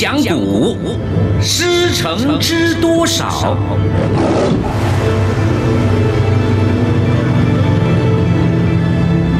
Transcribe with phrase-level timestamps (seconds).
[0.00, 0.76] 讲古，
[1.42, 3.58] 师承知多少？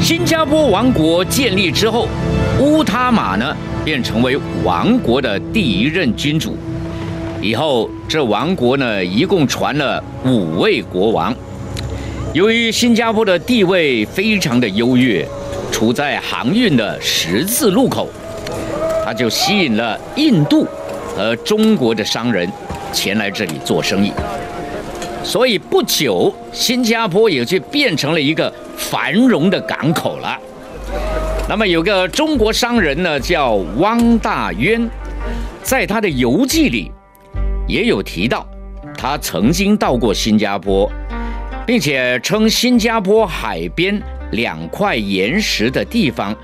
[0.00, 2.08] 新加坡王国建立之后，
[2.58, 6.56] 乌他玛呢便成为王国的第一任君主。
[7.42, 11.34] 以后这王国呢一共传了五位国王。
[12.32, 15.28] 由于新加坡的地位非常的优越，
[15.70, 18.08] 处在航运的十字路口，
[19.06, 20.66] 他就吸引了印度
[21.16, 22.50] 和中国的商人
[22.92, 24.12] 前来这里做生意。
[25.22, 30.36] 所以不久，新加坡也就变成了一个繁荣的港口了。
[31.48, 34.90] 那么有个中国商人呢，叫汪大渊，
[35.62, 36.90] 在他的游记里
[37.68, 38.44] 也有提到，
[38.98, 40.90] 他曾经到过新加坡，
[41.64, 46.34] 并且称新加坡海边两块岩石的地方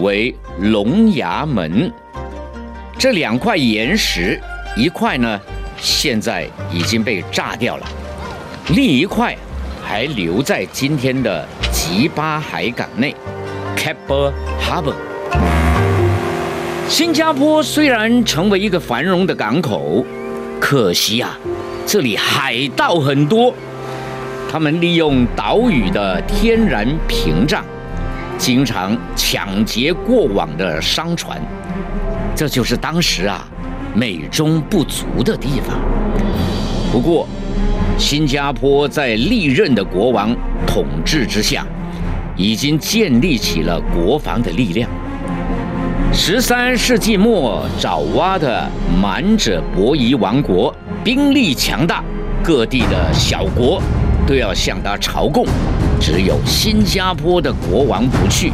[0.00, 1.92] 为龙牙门。
[2.98, 4.38] 这两块岩石，
[4.76, 5.40] 一块呢
[5.78, 7.86] 现在已经被炸掉了，
[8.74, 9.34] 另一块
[9.82, 13.14] 还留在今天的吉巴海港内
[13.76, 14.94] （Keppel Harbour）。
[16.88, 20.04] 新加坡虽然成为一个繁荣的港口，
[20.60, 21.38] 可惜啊，
[21.86, 23.54] 这里海盗很多。
[24.50, 27.64] 他们利用岛屿的天然屏障，
[28.40, 31.38] 经常抢劫过往的商船，
[32.34, 33.46] 这就是当时啊
[33.94, 35.78] 美中不足的地方。
[36.90, 37.28] 不过，
[37.98, 40.34] 新加坡在历任的国王
[40.66, 41.66] 统治之下，
[42.34, 44.88] 已经建立起了国防的力量。
[46.10, 48.66] 十三世纪末，爪哇的
[49.02, 50.74] 满者伯夷王国
[51.04, 52.02] 兵力强大，
[52.42, 53.82] 各地的小国
[54.26, 55.46] 都要向他朝贡，
[56.00, 58.50] 只有新加坡的国王不去，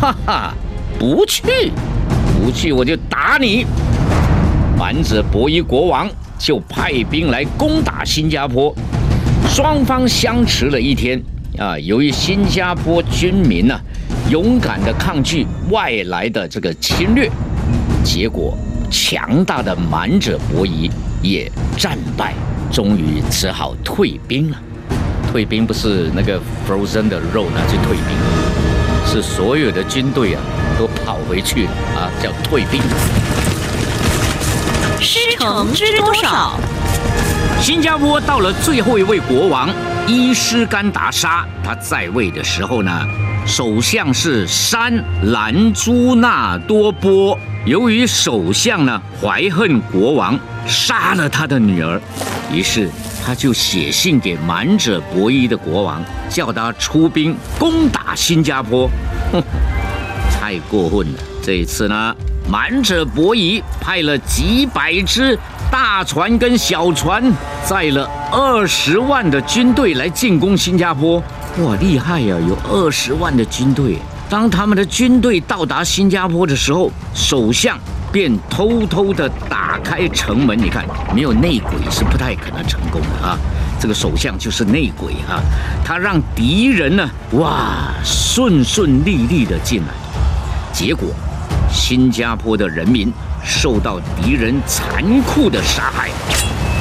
[0.00, 0.54] 哈哈，
[0.98, 1.42] 不去，
[2.32, 3.66] 不去我就打你！
[4.76, 8.74] 满者伯夷国王就派兵来攻打新加坡，
[9.46, 11.22] 双方相持了一天
[11.58, 11.78] 啊。
[11.78, 13.78] 由于新加坡军民呢、
[14.30, 17.30] 勇敢的抗拒外来的这个侵略，
[18.02, 18.56] 结果
[18.90, 20.90] 强大的满者伯夷
[21.22, 22.32] 也战败，
[22.72, 24.56] 终于只好退兵了。
[25.34, 28.16] 退兵不是那个 frozen 的肉拿去退兵，
[29.04, 30.40] 是所有的军队啊
[30.78, 32.80] 都跑回去了啊，叫退兵。
[35.00, 36.56] 师承知多少？
[37.60, 39.68] 新加坡到了最后一位国王
[40.06, 42.92] 伊斯干达沙，他在位的时候呢，
[43.44, 45.02] 首相是山
[45.32, 47.36] 兰朱纳多波。
[47.64, 52.00] 由于首相呢怀恨国王，杀了他的女儿，
[52.52, 52.88] 于是
[53.24, 58.86] 他就写信给满者伯夷的国王，叫他出兵攻打新加坡。
[59.32, 59.42] 哼，
[60.38, 61.18] 太过分了！
[61.42, 62.14] 这一次呢，
[62.46, 65.38] 满者伯夷派了几百只
[65.70, 67.32] 大船跟小船，
[67.64, 71.22] 载了二十万的军队来进攻新加坡。
[71.60, 73.96] 哇，厉害呀、有二十万的军队。
[74.28, 77.78] 当他们的军队到达新加坡的时候，首相
[78.12, 80.58] 便偷偷的打开城门。
[80.58, 80.84] 你看，
[81.14, 83.38] 没有内鬼是不太可能成功的啊！
[83.78, 85.42] 这个首相就是内鬼啊，
[85.84, 89.92] 他让敌人呢，哇，顺顺利利的进来。
[90.72, 91.10] 结果，
[91.70, 93.12] 新加坡的人民
[93.44, 96.08] 受到敌人残酷的杀害，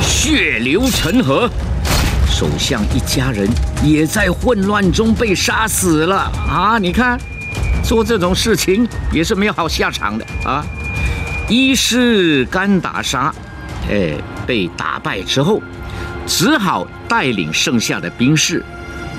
[0.00, 1.50] 血流成河。
[2.28, 3.48] 首相一家人
[3.82, 6.78] 也在混乱中被杀死了啊！
[6.78, 7.18] 你看，
[7.82, 10.64] 做这种事情也是没有好下场的啊！
[11.48, 13.32] 伊斯干达沙，
[13.90, 14.14] 哎，
[14.46, 15.60] 被打败之后，
[16.26, 18.64] 只好带领剩下的兵士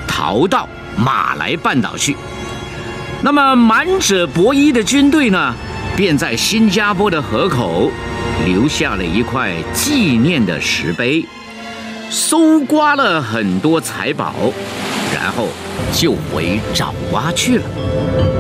[0.08, 0.68] 逃到
[0.98, 2.18] 马来半岛去。
[3.22, 5.54] 那么满者伯夷的军队呢，
[5.96, 7.92] 便在新加坡的河口
[8.46, 11.24] 留下了一块纪念的石碑，
[12.10, 14.34] 搜刮了很多财宝，
[15.14, 15.50] 然后
[15.94, 18.35] 就回爪哇去了。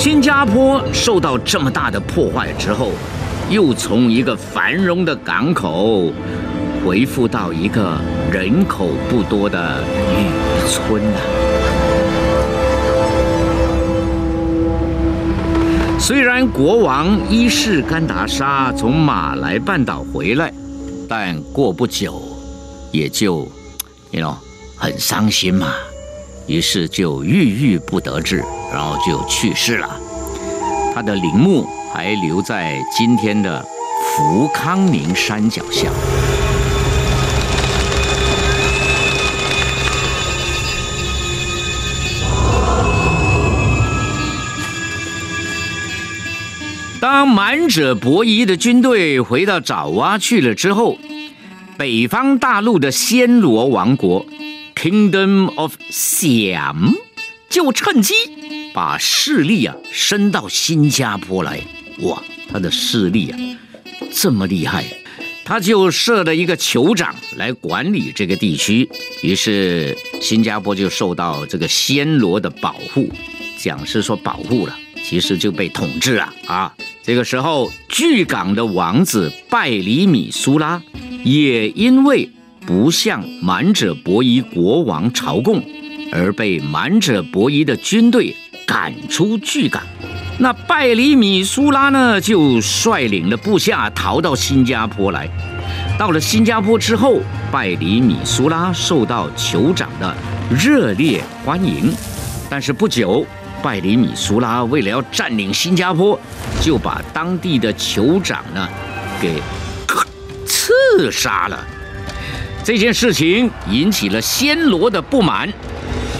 [0.00, 2.92] 新加坡受到这么大的破坏之后，
[3.50, 6.10] 又从一个繁荣的港口
[6.82, 8.00] 回复到一个
[8.32, 9.84] 人口不多的
[10.16, 10.24] 渔
[10.66, 11.20] 村呢。
[15.98, 20.50] 虽然国王伊势甘达沙从马来半岛回来，
[21.06, 22.22] 但过不久
[22.90, 23.46] 也就，
[24.10, 24.34] 你懂，
[24.76, 25.74] 很伤心嘛，
[26.46, 28.42] 于是就郁郁不得志。
[28.72, 29.88] 然后就去世了。
[30.94, 33.64] 他的陵墓还留在今天的
[34.16, 35.88] 福康宁山脚下。
[47.00, 50.98] 当满者伯夷的军队回到爪哇去了之后，
[51.78, 54.26] 北方大陆的暹罗王国
[54.76, 56.92] （Kingdom of Siam）
[57.50, 58.14] 就趁机
[58.72, 61.60] 把势力啊伸到新加坡来。
[62.02, 63.38] 哇，他的势力啊
[64.12, 64.84] 这么厉害，
[65.44, 68.88] 他就设了一个酋长来管理这个地区，
[69.22, 73.10] 于是新加坡就受到这个暹罗的保护，
[73.58, 76.72] 讲是说保护了，其实就被统治了啊。
[77.02, 80.80] 这个时候，巨港的王子拜里米苏拉
[81.24, 82.30] 也因为
[82.64, 85.64] 不向满者伯夷国王朝贡，
[86.12, 88.34] 而被满者伯夷的军队
[88.66, 89.82] 赶出巨港。
[90.38, 95.28] 那拜里米苏拉呢，就率领了部下逃到新加坡来。
[95.98, 97.20] 到了新加坡之后，
[97.52, 100.16] 拜里米苏拉受到酋长的
[100.50, 101.92] 热烈欢迎，
[102.48, 103.26] 但是不久。
[103.62, 106.18] 拜里米苏拉为了要占领新加坡，
[106.62, 108.66] 就把当地的酋长呢
[109.20, 109.34] 给
[110.46, 111.62] 刺杀了。
[112.64, 115.52] 这件事情引起了暹罗的不满，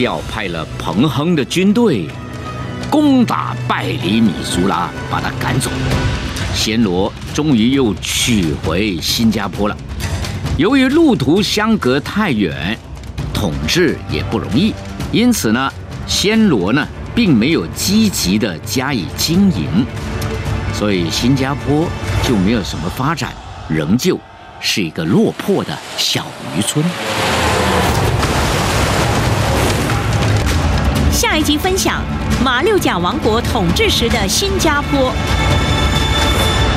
[0.00, 2.08] 调派了彭亨的军队
[2.88, 5.70] 攻打拜里米苏拉，把他赶走。
[6.56, 9.76] 暹罗终于又取回新加坡了。
[10.56, 12.74] 由于路途相隔太远，
[13.34, 14.72] 统治也不容易，
[15.12, 15.70] 因此呢，
[16.08, 16.88] 暹罗呢。
[17.12, 19.84] 并没有积极的加以经营，
[20.72, 21.86] 所以新加坡
[22.22, 23.34] 就没有什么发展，
[23.68, 24.18] 仍旧
[24.60, 26.24] 是一个落魄的小
[26.56, 26.82] 渔村。
[31.40, 32.04] 一集分享
[32.44, 35.10] 马六甲王国统治时的新加坡。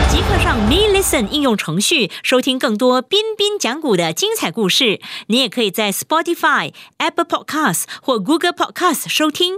[0.10, 5.02] 即刻上 Me Listen 应用程序收听更多彬彬讲古的精彩故事。
[5.28, 9.58] 你也可以在 Spotify、Apple Podcasts 或 Google Podcasts 收听。